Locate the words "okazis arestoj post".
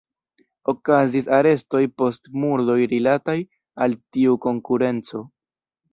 0.71-2.25